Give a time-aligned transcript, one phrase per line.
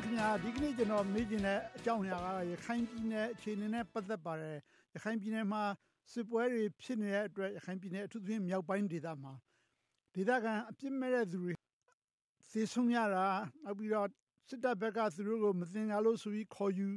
[0.00, 4.56] င်းခင်ဗျာဒီကနေ့ကျွန်တော်မေးချင်တဲ့အကြောင်းအရာကရခိုင်ပြည်နယ်အခြေအနေနဲ့ပတ်သက်ပါတယ်
[4.94, 5.62] ရခိုင်ပြည်နယ်မှာ
[6.12, 9.32] စစ်ပွဲတွေဖြစ်နေတဲ့အတွက်ရခိုင်ပြည်နယ်အထူးသဖြင့်မြောက်ပိုင်းဒေသမှာ
[10.14, 11.52] ဒေသခံအပြစ်မဲ့တဲ့သူတွေ
[12.52, 13.26] သေဆုံးရတာ
[13.64, 14.08] နောက်ပြီးတော့
[14.48, 16.88] စစ်တပ်ဘက်ကသူတို့ကိုမတင်ကြလို့ဆိုပြီးခေါ်ယူ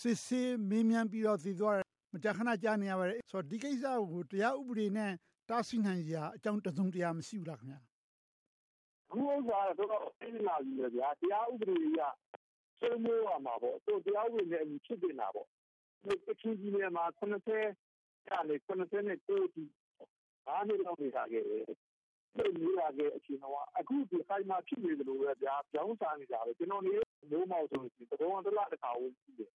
[0.00, 5.12] စစ်ဆေးမေးမြန်းပြီးတော့သေသွားတယ်မကြာခဏကြားနေရပါတယ်ဆိုတော့ဒီကိစ္စကိုတရားဥပဒေနဲ့
[5.48, 7.80] တားဆီးနိုင်စရာအကြောင်းတစုံတရာမရှိဘူးလားခင်ဗျာ
[9.08, 12.00] အခုဥစ္စာကတော့တော်တော်ပြင်းလာပြီလေဗျာတရားဥပဒေက
[12.80, 15.46] စိုးမိုးရမှာပေါ့သူတရားဥပဒေနဲ့အညီဖြစ်နေတာပေါ့
[16.04, 19.64] ဒီကချင်ပြည်နယ်မှာ90ကနေ90နဲ့ကိုတီ
[20.48, 21.64] အားနေတော့နေတာခဲ့တယ်
[22.34, 26.92] ပြည်နေရတဲ့အချိန်တော့အခုဒီခိုင်မှာဖြစ်နေတယ်လို့ပဲဗျာကြောင်းစားနေတာပဲကျွန်တော်နေ
[27.30, 29.50] မျိုးမောက်ဆိုရင်တဘောတလားတခါဝင်ကြည့်တယ်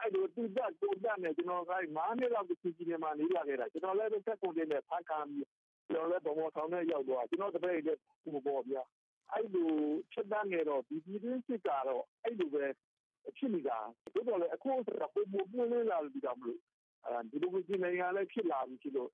[0.00, 5.46] အဲ့လိုတူတက်တူတက်နဲ့ကျွန်တော်က9နှစ်လောက်ဒီပြည်နယ်မှာနေရခဲ့တာကျွန်တော်လည်းတက်ကုန်တင်နဲ့ဖန်ခံပြီး
[5.88, 8.82] ကျွန်တော်လည်းဗမော်ဆောင်နဲ့ရောက်သွားကျွန်တော်တပည့်လည်းဟိုပေါ့ဗျာ
[9.30, 9.70] အဲ့လို
[10.12, 12.64] ချက်တန်းနေတော့ဒီပြည်တွင်းစစ်ကတော့အဲ့လိုပဲ
[13.36, 13.78] ဖြစ်နေတာ
[14.14, 16.60] ဒီတော့လေအခုကပုံပုံပွင့်နေလာပြီးတော့မလို့
[17.04, 19.10] အဲဒီလိုပြည်နိုင်ငံလည်းဖြစ်လာပြီဖြစ်လို့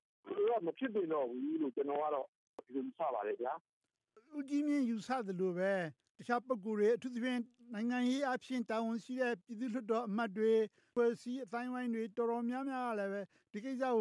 [0.49, 2.27] တော့မဖြစ်တင်တော့ဘူးလို့ကျွန်တော်ကတော့
[2.65, 3.53] ဒီလိုစပါတယ်ဗျာ
[4.37, 5.71] ဦးကြီးမြင့်ယူဆသလိုပဲ
[6.17, 7.39] တခြားပုဂ္ဂိုလ်တွေအထူးသဖြင့်
[7.73, 10.53] နိုင်ငံရေးအဖြစ်တာဝန်ရှိတဲ့ပြည်သူ့လွှတ်တော်အမတ်တွေ
[10.93, 13.97] ဖွဲ့စည်းအတိုင်းဝိုင်းတွေတော်တော်များများကလည်းပဲဒီကိစ္စကို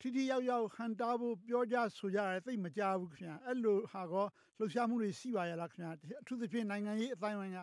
[0.00, 4.26] ထိထိရောက်ရောက်ဟန်တာဖို့ပြောကြဆိုကြတယ်သိမကြဘူးခင်ဗျာအဲ့လိုဟာကော
[4.58, 7.58] လှုပ်ရှားမှုတွေရှိပါရဲ့လားခင်ဗျာအထူးသဖြင့်နိုင်ငံရေးအတိုင်းဝိုင်းက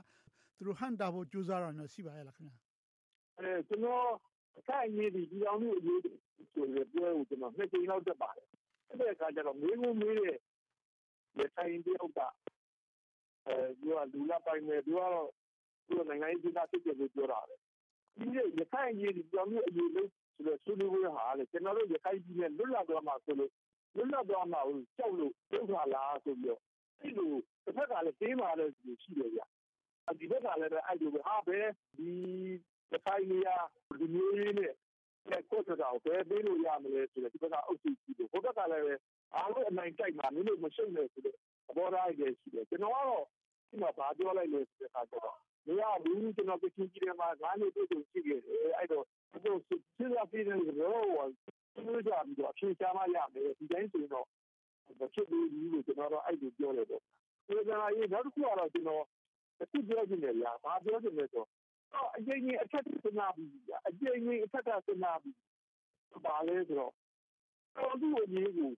[0.55, 2.57] သူတို့ဟန်တာဖို့ကြိုးစားတာမျိုးရှိပါရဲ့လားခင်ဗျာ
[3.39, 4.07] အဲကျွန်တော်
[4.59, 6.01] အခိုင်အမြဲဒီဒီအောင်လို့အရေး
[6.53, 8.47] ဆိုရပြောဦးကျွန်တော်နှစ်ကြိမ်လောက်တက်ပါတယ်
[8.89, 10.37] အဲ့ဒီအခါကျတော့မေးဖို့မေးတဲ့
[11.37, 12.19] လက်ဆိုင်တယောက်က
[13.47, 15.29] အဲဒီကလူလာပိုင်းနဲ့သူကတော့
[15.87, 17.55] သူနိုင်ငံရေးဒေသဖြစ်တယ်လို့ပြောတာပဲ
[18.17, 18.27] ဒီ
[18.59, 23.51] ရခိုင်ရေးဒီပြောင်းလို့အရေးလို့ ဆိုတော့ဆွေးနွေးပွဲဟာလေကျွန်တော်တို့ရခိုင်ပြည်နယ်လွတ်လပ်သွားမှာဆိုလို့
[23.95, 26.61] လွတ်လပ်သွားမှာကိုကြောက်လို့ဒုက္ခလားဆိုပြီးတော့
[27.01, 27.31] အဲ့လို
[27.65, 29.41] တစ်ဖက်ကလည်းတင်းမာတဲ့လူရှိတယ်ဗျ
[30.19, 31.59] ဒီဘက်ကလည်းအဲ့လိုပဲဟာပဲ
[31.97, 32.11] ဒီ
[32.91, 33.55] ရခိုင်နေရာ
[33.99, 34.73] ဒီမျိုးလေးနဲ့
[35.29, 39.01] လက်ကိုတော့ဘယ်ပေးလို့ရမလဲဆိုတော့ဒီဘက်ကအုပ်စုကြည့်လို့ဟိုဘက်ကလည်း
[39.35, 43.25] အားလုံးအနိုင်ကြိုက်မှာမင်းတို့မရှုံးနဲ့ဆိုတော့သဘောထားရည်ရှိတယ်ကျွန်တော်ကတော့
[43.69, 45.37] ဒီမှာဘာပြောလိုက်လဲဆိုတဲ့အခါကျတော့
[45.67, 49.79] မရဘူးကျွန်တော်ကချင်းကြီးတယ်မှာငါးနှစ်တွေ့တွေ့ရှိခဲ့တယ်အဲ့တော့အခုစစ်
[50.15, 51.25] ရပြည်တယ်ရော
[51.75, 54.27] သူကြပြီးတော့အဖြေချမှရမယ်ဒီတိုင်းဆိုရင်တော့
[54.99, 57.01] မဖြစ်ဘူးလို့ကျွန်တော်တော့အဲ့လိုပြောတယ်ပေါ့
[57.47, 59.03] ဒီကနေ့နောက်တစ်ခုကတော့ကျွန်တော်
[59.61, 61.43] အခုပြောနေတယ်ဗျာဘာပြောနေလဲဆို
[61.93, 63.49] တော့အရင်ကြီးအထက်စနာပြီး
[63.87, 65.37] အရင်ကြီးအထက်ကစနာပြီး
[66.25, 66.93] ဘာလဲဆိုတော့
[67.75, 68.71] တော်သူ့အရေးကို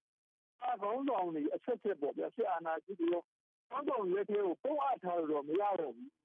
[0.64, 3.26] အကောင်းဆောင်နေအဆက်ဆက်ပေါ့ဗျာဆရာနာကြည့်ပြီးတော့
[3.70, 6.25] ကောင်းဆောင်လက်ထဲကိုပုံအပ်ထားလို့မရတော့ဘူးနော်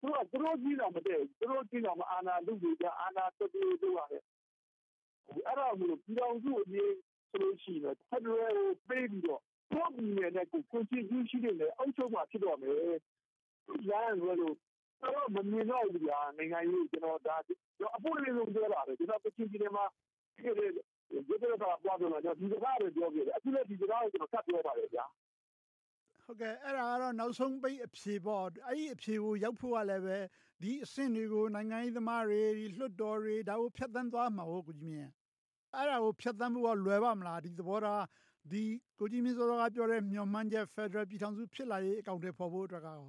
[0.00, 4.24] သူကသူတို့ကြီးတော့မတည့်သူတို့ကြီးတော့မအာနာလူကြီးကအာနာတတိတို့ရတယ်
[5.46, 6.92] အဲ့တော့မလို့ပြည်တော်စုအရေး
[7.30, 9.40] ဆိုလို့ရှိရင်ဖက်ဒရယ်ကိုပေးပြီးတော့
[9.72, 12.74] တော့ပြည်နယ်နဲ့ကိုကွန်တီယူရှိနေတယ်အောက်ချုပ်မှာဖြစ်တော့မယ်
[13.88, 17.36] ရန်လို့တော့မမြင်တော့ဘူးဗျာနိုင်ငံရေးကျွန်တော်ဒါ
[17.96, 19.84] အဖို့လေးလုံးပြောတာပဲကျွန်တော်ကချင်းပြည်နယ်မှာ
[20.36, 25.04] ဖြစ်တဲ့ဒီကတော့ပွားတော့ဒီစကားပဲပြောပြတယ်အခုလည်းဒီစကားကိုကျွန်တော်ဆက်ပြောပါတယ်ဗျာ
[26.30, 30.18] ဟုတ်ကဲ့အဲ့ဒါကတော့နောက်ဆုံးပိတ်အဖြေပေါ့အဲ့ဒီအဖြေကိုရောက်ဖို့ကလည်းပဲ
[30.62, 35.10] ဒီအဆင့်တွေကိုနိုင်ငံရေးသမားတွေဒီလွှတ်တော်တွေဒါကိုဖျက်ဆီးသွားမှာဟုတ်ကိုကြီးမြင်
[35.74, 38.04] အဲ့ဒါကိုဖျက်ဆီးဖို့ကလွယ်ပါမလားဒီသဘောထား
[38.50, 38.62] ဒီ
[38.98, 43.08] ကိုကြီးမြင့်စောကပြောတဲ့မျှော်မှန်းချက် Federal ပြည်ထောင်စုဖြစ်လာရေးအကောင့်တွေပေါ်ဖို့အတွက်ကရော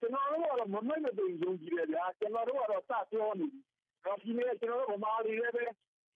[0.00, 3.60] ကျွန်တော်တို့ကတော့မမိတ်မသိယုံကြည်တယ်ဗျာကျွန်တော်တို့ကတော့စပြောနေပြီ
[4.04, 5.64] တော့ဒီနေ့ကျွန်တော်တို့ဗမာတွေလည်းပဲ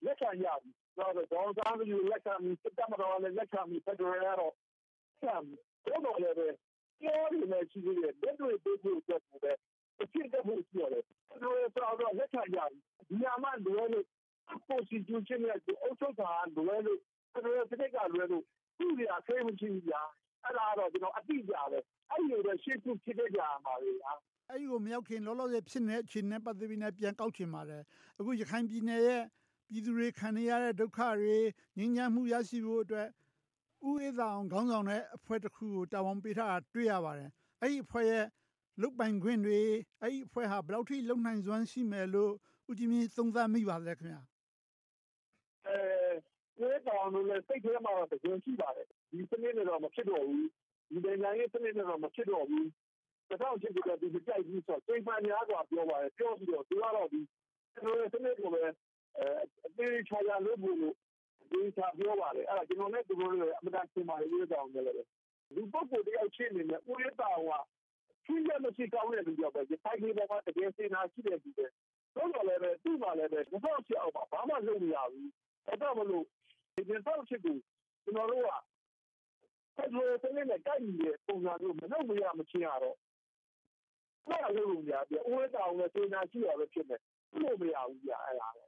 [0.05, 4.53] လက်ခံရပြီတော့ဒေါ်စားလူလက်ခံပြီးစစ်တပ်မတော်လည်းလက်ခံပြီး Federal ကတော့ဆံတော့
[6.05, 6.47] တော့လည်းပဲ
[7.01, 9.51] ပြောရမယ်ရှိသေးတယ်လက်တွေပေးဖို့အတွက်ကိုပဲ
[10.01, 14.05] အဖြစ်တဖို့ရှိရတယ်။ဒါတော့တော့လက်ခံကြပြီ။ဒီမှာလွယ်လို့
[14.69, 16.99] constitution ရဲ့အုပ်ချုပ်တာလွယ်လို့
[17.33, 17.39] ဒါ
[17.71, 18.43] တကယ်ကလွယ်လို့
[18.77, 20.01] သူ့ရာခဲမရှိဘူးညာ။
[20.43, 21.79] အဲ့ဒါတော့ကျွန်တော်အတိအကျပဲ။
[22.11, 24.13] အဲ့ဒီလိုရှေ့ခုဖြစ်ခဲ့ကြမှာလေညာ။
[24.49, 27.81] အဲ့ဒီကိုမရောက်ခင်လောလောဆယ်ဖြစ်နေတဲ့အခြေအနေပတ်သက်ပြီးနဲ့ပြန်ကောက်ချင်ပါတယ်။
[28.19, 29.23] အခုရခိုင်ပြည်နယ်ရဲ့
[29.69, 31.37] ပြည်သူတွေခံနေရတဲ့ဒုက္ခတွေ
[31.77, 33.07] ငြိမ်းချမ်းမှုရရှိဖို့အတွက်
[33.89, 37.29] ဦးအေးသာအောင်ခေါင်းဆောင်တဲ့အဖွဲ့တစ်ခုကိုတာဝန်ပေးထားတာတွေ့ရပါတယ်။
[37.61, 38.25] အဲ့ဒီအဖွဲ့ရဲ့
[38.81, 39.59] လုတ်ပိုင်ခွင့်တွေ
[40.01, 42.31] အဲ့ဒီအဖွဲ့ဟာဘယ်လောက်ထိလုံနိုင်စွမ်းရှိမယ်လို့
[42.69, 44.21] ဦးကြီးမြင့်သုံးသပ်မိပါလဲခင်ဗျာ။
[45.67, 45.77] အဲ
[46.57, 50.43] ဒီကောင်လို့လည်းစိတ်ထဲမှာတော့တကယ်ရှိပါတယ်။ဒီစနစ်နဲ့တော့မဖြစ်တော့ဘူး။
[50.91, 52.65] ဒီနိုင်ငံရေးစနစ်နဲ့တော့မဖြစ်တော့ဘူး။
[53.29, 57.19] တကောင်ချင်းကဒီကြိုက်ပြီးဆိုစိတ်မှန်များစွာပြောပါတယ်ပြောပြီးတော့သူကတော့ဒီ
[57.73, 58.73] ကျွန်တော်စနစ်ကိုလည်း
[59.17, 59.25] အဲ
[59.65, 60.95] အသေးချာရလို့ဘူးလို့
[61.53, 64.91] ဒီချပြောပါတယ်အဲ့ဒါကျွန်တော်လည်းသူတို့လည်းအမှန်တန်ပြန်ပါလေလို့တောင်းတယ်လေ
[65.55, 67.61] ဒီပုဂ္ဂိုလ်တယောက်ချင်းနေနဲ့ဦးရတာဟော
[68.25, 71.65] သူရမရှိကောင်းတဲ့လူကြောင့်ပဲဒီဖိုင်လေးပေါ်မှာတကယ်စင်နာရှိတဲ့လူတွေ
[72.15, 75.29] တော့လည်းပဲသူ့မှာလည်းပဲဘယ်တော့ချအောင်ဘာမှလုပ်မရဘူး
[75.67, 76.25] အဲ့တော့မလို့
[76.75, 77.55] ဒီတော့ချစ်ကို
[78.03, 78.49] ကျွန်တော်တို့က
[79.75, 82.97] ဆက်လို့တင်းနဲ့တိုက်နေတဲ့ပုံစံမျိုးမလုပ်မရမချင်းရတော့
[84.27, 87.01] အဲ့ဒါလုပ်လို့များပြဥဝဲတောင်နဲ့စေနာရှိရပဲဖြစ်မယ်
[87.41, 88.63] လို့မရဘူးပြအဲ့ဒါပဲ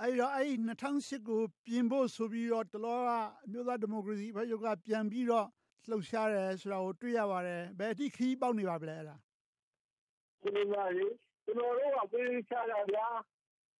[0.00, 3.10] အဲ့တော့အဲ့2008ကိုပြင်ဖို့ဆိုပြီးတော့တလောက
[3.44, 5.46] အမျိုးသားဒီမိုကရေစီဘက်ရုပ်ကပြန်ပြီးတော့
[5.88, 9.16] လှုပ်ရှားတယ်ဆိုတာကိုတွေ့ရပါတယ်ဘယ်အထိခီးပေါက်နေပါဗလဲအဲ့ဒါ
[10.42, 11.06] ဒီလိုပါလေ
[11.44, 13.06] ကျွန်တော်တို့ကပေးချတာဗျာ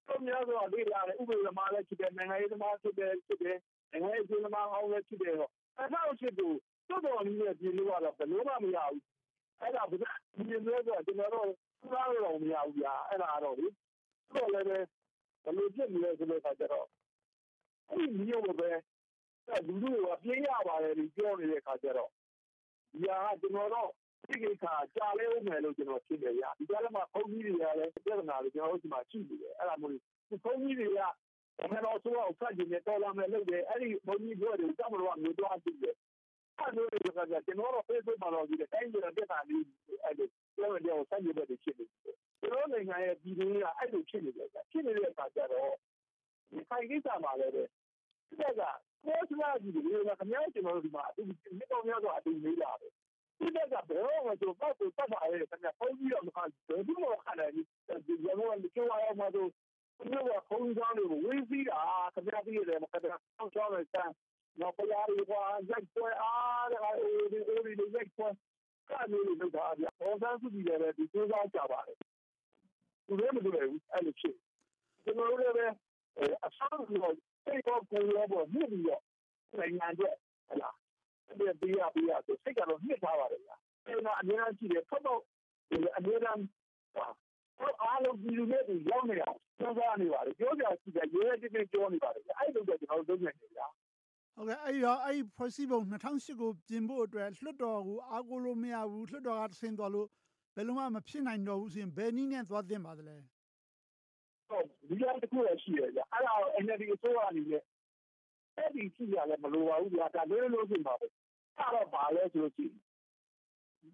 [0.07, 3.59] တော့များစွာလေ့လာတယ်ဥပဒေသမားလည်းဖြစ်တယ်နိုင်ငံရေးသမားဖြစ်တယ်ဖြစ်တယ်
[3.91, 6.57] နိုင်ငံရေးသမားအောင်လည်းဖြစ်တယ်တော့အဲ့ဒါကိုဖြစ်လို့
[6.89, 9.03] တော်တော်လေးနဲ့ပြင်လို့ကတော့ဘယ်လိုမှမရဘူး
[9.61, 11.51] အဲ့ဒါဘယ်ပြင်လို့ဆိုကျွန်တော်တို့
[11.91, 13.67] စားရတော့မရဘူးဗျာအဲ့ဒါတော့လေ
[14.35, 14.79] တော့လည်းပဲ
[15.45, 16.87] ဘယ်လိုဖြစ်နေလဲဆိုတော့ကျတော့
[17.91, 18.71] အဲ့ဒီမျိုးပဲ
[19.67, 22.11] လူလူကပြေးရပါတယ်ဒီပြောနေတဲ့ခါကျတော့
[22.93, 23.91] ဒီဟာကျွန်တော်တော့
[24.29, 24.65] ဒီကိစ္စ
[24.95, 31.01] ကြာလဲဦးမယ်လို့ကျွန်တော်ဖြစ်တယ်ဗျာဒီကြားထဲမှာဖုန်းကြီးတွေကလည်းပြဿနာတွေကျွန်တော်တို့ဒီမှာရှိနေတယ်အဲ့ဒါမျိုးဒီဖုန်းကြီးတွေက
[31.71, 35.97] ဘယ်တော့ဆိုတော့ဖတ်ကြည့်နေတော်လာမယ်လို့တယ်အဲ့ဒီဘုန်းကြီးတို့တွေတောင်းလို့မျိုးတော့ကြည့်တယ်
[36.59, 39.65] အဲ့လိုတွေကကျွန်တော်တို့ Facebook မှာတော့ဒီတိုင်းကျတဲ့တာလေး
[40.05, 40.25] အဲ့ဒီ
[40.57, 45.73] ပြောရတဲ့ဆက်ရတဲ့ဖြစ်နေတယ် ကျွန်တော်နိုင်ငံရဲ့ပြည်တွင်းကအဲ့လိုဖြစ်နေတယ်ဖြစ်နေတဲ့အခါကျတော့
[46.51, 47.65] ဒီခိုင်ကိစ္စမှာလည်းပဲ
[48.29, 51.23] ဒီကကိုယ်စလာကြီးတွေကခင်ဗျားကျွန်တော်တို့ဒီမှာဒီ
[51.59, 52.93] နှစ်တော်များတော့အတူနေလာတယ်
[53.39, 53.85] ဒီကဘယ်တော့
[54.27, 57.63] မှတော့ပတ်ပတ်ပါရဲခင်ဗျာပုံပြီးတော့မခံဘူးဒီလိုခါတယ်ဒီ
[58.27, 59.49] ရမောကကျော်ရမှာတော့
[59.99, 61.81] ဒီလိုခုံးစားလို့ဝေးစီးတာ
[62.15, 64.13] ခင်ဗျားပြီးတယ်မခက်တာဆောင်းချောင်းနဲ့စမ်း
[64.61, 68.29] နော်ပလာရီကရိုက်ပွဲအားတဲ့အိုဒီအိုဒီရိုက်ပွဲ
[68.91, 71.97] ကာမျိုးလို့လုပ်တာဗျ။ပေါ်စားစုကြည့်တယ်ဒီစူးစမ်းကြပါတယ်။
[73.07, 74.35] သူလည်းမလုပ်ဘူးအဲ့လိုဖြစ်။
[75.05, 75.75] ကျွန်တော်တို့လည်း
[76.47, 77.15] အဆောင်လို့
[77.45, 79.03] စိတ်ပေါ်ကိုယ်ရောပေါ်မြင့်ပြီးတော့
[79.59, 80.15] နိုင်ငံအတွက်
[80.49, 80.71] ဟလာ
[81.39, 83.57] ဒီပေးရပေးရဆိုစိတ်ကတော့မြင့်ထားပါတယ်ဗျာ
[83.87, 85.21] အဲ့တော့အများကြီးတယ်ဖတ်တော့
[85.73, 93.67] အများအားတော့အားလုံးဒီလိုနဲ့ရောက်နေအောင်စဉ်းစားနေပါတယ်ပြောကြစီတယ်ရဲရဲတင်းတင်းပြောနေပါတယ်အဲ့လိုတော့ကျွန်တော်တို့လုပ်နေတယ်ဗျာ
[94.37, 100.09] ဟုတ်ကဲ့အဲ့တော့အဲ့ဖွဲ့စည်းပုံ2008ကိုပြင်ဖို့အတွက်လွှတ်တော်ကိုအားကိုးလို့မရဘူးလွှတ်တော်ကဆင်းသွားလို့
[100.55, 103.17] ဘယ်လိုမှ မဖြစ်နိုင်တော့ဘူးဆိုရင် ဘယ်နည်းနဲ့ သွားသင့်ပါသလဲ
[104.49, 106.35] ဟုတ်ဒီလိုတစ်ခုရရှိရကြအဲ့ဒါ
[106.65, 107.63] NLD အစိုးရအနေနဲ့
[108.57, 111.07] အဲ့ဒီကြည့်ရလဲမလိုပါဘူးဗျာဒါလေးလို့ဖြစ်ပါပဲ
[111.59, 112.79] အဲ့တော့ပါလဲဆိုလို့ရှိရင်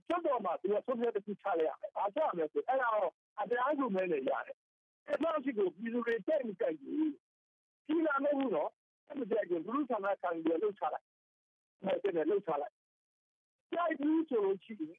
[0.08, 4.56] ကျွတ်တော်မှာ သူက ဆုံးဖြတ်တစ်ခု ချလိုက်ရမယ်အားချမယ်ဆိုအဲ့ဒါတော့အတရားစုမဲနေရတယ်
[5.08, 7.10] အဲ့တော့ရှိကို ပြည်သူတွေတဲ့မကြိုက်ဘူး
[7.86, 8.70] ကြီးလာမဟုတ်ဘူးနော်
[9.08, 11.06] အဲ့မကြိုက်ဘူး လူ့ဆန္ဒခံပြီးလှုပ်ချလိုက်
[11.82, 12.74] အဲ့ဒါနဲ့လှုပ်ချလိုက်
[13.72, 14.96] ကြိုက်ဘူးဆိုလို့ရှိရင်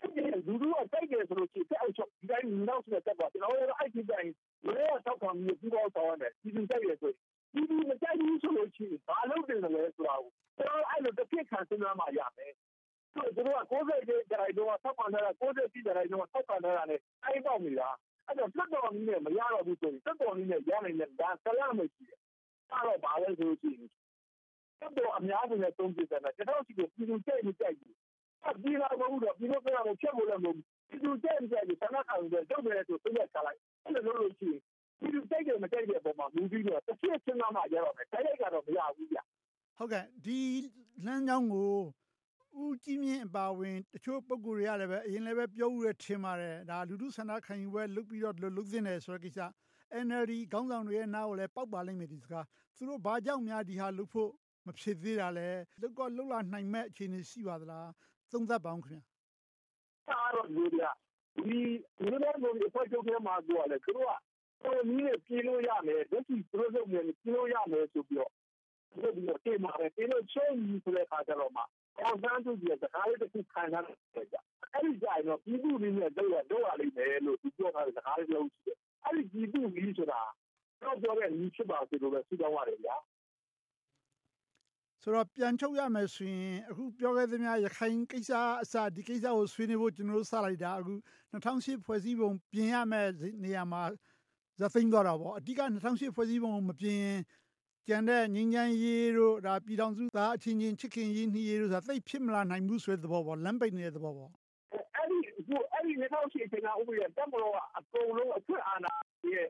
[0.00, 4.30] အဲ့ဒီလူတို့ကတိုက်တယ်ဆိုလို့ရှိရင်အဲ့ချက်ဒီတိုင်းနောက်ဆက်တက်ပါကျွန်တော်တို့အဲ့ဒီတိုင်း
[4.66, 7.12] လေတော့ထောက်ခံပြီးပြီးတော့ဆောင်ရတယ်ဒီလိုတိုက်ရဆို
[7.54, 12.52] ဒီဒီမတိုက်ဘူးဆိုလို့ရှိရင်ဘာလုပ်တယ်လဲဆိုတာကိုကျွန်တော်အဲ့လိုတစ်ပြစ်ခံစဉ်းစားမှရမယ်
[13.14, 17.88] သူတို့က60ကျတိုင်းတော့ထောက်ခံတာ60ကျတိုင်းတော့ထောက်ခံတာနဲ့အဲ့တော့မိတာ
[18.26, 22.20] အဲ့တော့တက်တော်နည်းနဲ့မရတော့ဘူးဆိုရင်တက်တော်နည်းနဲ့ရနိုင်တဲ့ဒါဆလာမရှိတယ်
[22.72, 23.90] အဲ့တော့ဘာလဲဆိုလို့ရှိရင်
[24.80, 27.94] တက်တော်အများကြီးနဲ့သုံးပြတယ်ကျွန်တော်ရှိကိုပြည်သူကြိုက်မကြိုက်ဘူး
[28.62, 34.60] ပြည်လာမဟုတ်တော့ပြည်လို့ပြောရချက်ဖို့လည်းမဟုတ်ဘူးပြည်သူကြိုက်ကြိုက်ဆန္ဒခံတယ်တော့တယ်ဆိုသိရချလိုက်အဲ့လိုလို့ရှိရင်
[35.00, 39.18] ဒီလိုတိုက်တယ်မတိုက်တဲ့ပုံမှာမူပြီးတော့တစ်ချက်ချင်းမှရတော့မယ်တိုက်လိုက်ကတော့မရဘူးဗျ
[39.78, 40.38] ဟုတ်ကဲ့ဒီ
[41.06, 41.74] လမ်းကြောင်းကို
[42.62, 49.40] ဦးကြီးမြင့်အပါဝင်တချို့ပုံကိုယ်တွေကလည်းပဲအရင်လည်းပဲပြောဦးရထင်ပါတယ်ဒါလူထုဆန္ဒခံယူပွဲလုပ်ပြီးတော့ဒီလိုလုပ်သင့်တယ်ဆိုတဲ့ကိစ္စ
[50.06, 52.44] NLD ခေါင်းဆောင်တွေရဲ့နားကိုလည်းပောက်ပါလိမ့်မယ်ဒီစကား
[52.76, 54.30] သူတို့ဘာကြောင့်များဒီဟာလုပ်ဖို့
[54.66, 55.48] မဖြစ်သေးတာလဲ
[55.80, 57.88] လောက်ကလှုပ်လာနိုင်မဲ့အခြေအနေရှိပါသလား
[58.32, 59.00] သုံးသပ်ပါအောင်ခင်
[60.06, 60.88] ဗျာအားတော့လူတွေက
[61.44, 61.58] ဒီ
[62.08, 64.12] လူတွေအဖွဲ့ချုပ်ထဲမှာပြောရလဲသူတို့က
[64.62, 68.32] ကိုနည်းနဲ့ပြေးလို့ရမယ်လက်ရှိသူတို့လုပ်နေပြေးလို့ရမယ်ဆိုပြီးတော့
[69.16, 71.62] ဒီလိုဒီမှာပဲပြေးလို့ချင်းပြီးဆိုတဲ့အခါကျတော့မှ
[72.02, 74.36] အောင်စမ်းသူကြီးကစကားလေးတစ်ခုခံထားတယ်ကြ
[74.72, 80.20] အဲ့ဒီကြိုင်တော့ပြည်သူတွေနဲ့တော့တော့ရလိမ့်မယ်လို့သူပြောထားတဲ့စကားလေးလုံးရှိတယ်အဲ့ဒီပြည်သူကြီးဆိုတာ
[80.82, 82.96] တော့ပြောတဲ့ညီဖြစ်ပါစေလို့ပဲဆုတောင်းရတယ်ဗျာ
[85.08, 88.30] ဆိုတော့ ပြန်ချုပ်ရမယ်ဆိုရင် အခုပြောခဲ့သမျှ ရခိုင်ကိစ္စ
[88.62, 90.92] အစ ဒီကိစ္စကို ဆွေးနွေးဖို့ ကျွန်တော်တို့ စလိုက်တာ အခု
[91.32, 93.08] 2008ဖွဲ့စည်းပုံ ပြင်ရမယ်
[93.44, 93.82] နေရာမှာ
[94.60, 97.04] ဇသိမ်းသွားတာပေါ့ အဓိက2008ဖွဲ့စည်းပုံမပြင်
[97.88, 104.30] ကျန်တဲ့ငင်းချမ်းရေးတို့ဒါပြည်တော်စုသားအချင်းချင်း ချစ်ခင်ရေးနှီးရေးတို့ဆိုတာ သိဖြစ်မလာနိုင်ဘူးဆိုတဲ့ သဘောပေါ့ လမ်းပိတ်နေတဲ့ သဘောပေါ့
[104.96, 108.92] အဲ့ဒီကိုအဲ့ဒီ2008ချိန်ကဥပဒေတက်မလို့အကုန်လုံး အခွင့်အာဏာ
[109.32, 109.48] ရဲ့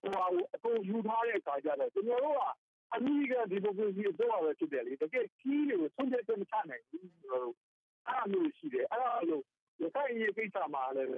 [0.00, 0.12] ဟို
[0.54, 2.63] အကုန်ယူထားတဲ့အခါကျတော့ ကျွန်တော်တို့က
[2.94, 7.56] အမေရိကန်ဒီမိုကရေစီအစိုးရပဲဖြစ်တယ်လေတကယ်ကြီးတွေကိုဆုံးဖြတ်ချက်မချနိုင်ဘူးကျွန်တော်တို့
[8.08, 9.40] အဲ့လိုမျိုးရှိတယ်အဲ့လို
[9.80, 11.10] ရခိုင်ရေးကိစ္စမှာလည်း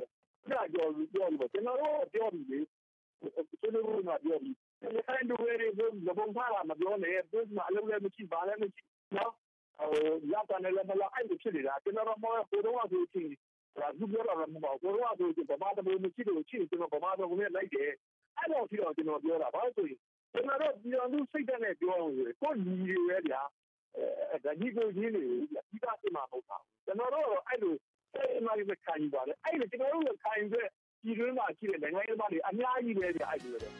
[0.50, 2.60] ကြာကြော်ပြောလို့ကျွန်တော်တို့ပြောပြီးလေ
[3.60, 4.54] ကျွန်တော်တို့ကပြောပြီး
[4.94, 5.86] ရခိုင်လူတွေတွေ
[6.18, 8.82] ဘုံထားတာမပြောနဲ့သူကအလုပ်လည်းမရှိပါလည်းမရှိ
[9.16, 9.32] နော်
[9.78, 9.90] ဟို
[10.32, 13.28] ရတာလည်းမလားအဲ့လိုဖြစ်နေတာကျွန်တော်တို့မောကိုတော့ဆိုချင်
[13.80, 17.90] ဒါသူပြောတာလည်းမဟုတ်ဘူးကိုတော့ဆိုချင်ဗမာတဘုံမရှိလို့ချင်ကျွန်တော်ဗမာတော်ကိုလည်းလိုက်တယ်
[18.36, 20.00] အဲ့တော့ပြီးတော့ကျွန်တော်ပြောတာဘာလို့ဆိုရင်
[20.36, 23.42] ကျွန်တော်တို့ပြည်တော်သူစိတ်တက်နဲ့ပြောအောင်ဆိုကိုညီတွေပဲဗျာ
[24.30, 25.36] အဲဒါကြီးကိုကြီးနေပြီ
[25.70, 27.74] ဒီကစိတ်မှာမဟုတ်တာကျွန်တော်တို့အဲ့လို
[28.14, 30.68] တိုင်းရင်းသားတွေလည်းခံယူပါတယ်။အဲဒီတော့ကျနော်တို့ရခိုင်အတွက်
[31.02, 33.70] ပြည်တွင်းမှာရှိတဲ့နိုင်ငံရေးသမားတွေအများကြီးပဲဗျအဲဒီလိုပဲ